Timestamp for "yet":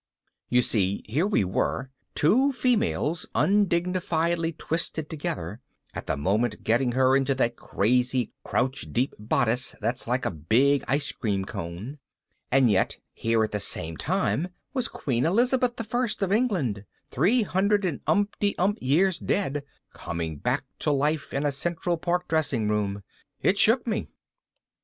12.71-12.97